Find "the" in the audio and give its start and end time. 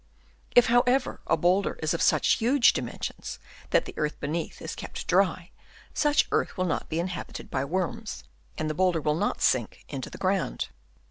3.85-3.93, 8.67-8.73, 10.09-10.17